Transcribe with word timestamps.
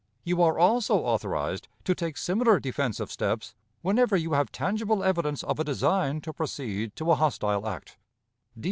You 0.23 0.41
are 0.41 0.57
also 0.57 0.95
authorized 1.01 1.67
to 1.83 1.93
take 1.93 2.17
similar 2.17 2.59
defensive 2.59 3.11
steps 3.11 3.53
whenever 3.83 4.17
you 4.17 4.33
have 4.33 4.51
tangible 4.51 5.03
evidence 5.03 5.43
of 5.43 5.59
a 5.59 5.63
design 5.63 6.21
to 6.21 6.33
proceed 6.33 6.95
to 6.95 7.11
a 7.11 7.15
hostile 7.15 7.67
act. 7.67 7.99